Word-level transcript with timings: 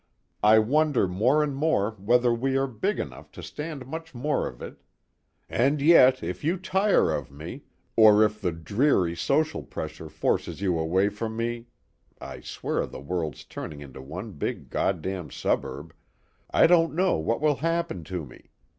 I 0.41 0.57
wonder 0.57 1.07
more 1.07 1.43
and 1.43 1.55
more 1.55 1.91
whether 1.91 2.33
we 2.33 2.57
are 2.57 2.65
big 2.65 2.97
enough 2.97 3.31
to 3.33 3.43
stand 3.43 3.85
much 3.85 4.15
more 4.15 4.47
of 4.47 4.59
it. 4.59 4.81
And 5.47 5.79
yet 5.79 6.23
if 6.23 6.43
you 6.43 6.57
tire 6.57 7.13
of 7.13 7.29
me, 7.29 7.65
or 7.95 8.23
if 8.23 8.41
the 8.41 8.51
dreary 8.51 9.15
social 9.15 9.61
pressure 9.61 10.09
forces 10.09 10.59
you 10.59 10.75
away 10.79 11.09
from 11.09 11.37
me 11.37 11.67
I 12.19 12.39
swear 12.39 12.87
the 12.87 12.99
world's 12.99 13.43
turning 13.43 13.79
into 13.81 14.01
one 14.01 14.31
big 14.31 14.71
God 14.71 15.03
damned 15.03 15.33
suburb 15.33 15.93
I 16.49 16.65
don't 16.65 16.95
know 16.95 17.17
what 17.17 17.39
will 17.39 17.57
happen 17.57 18.03
to 18.05 18.25
me. 18.25 18.49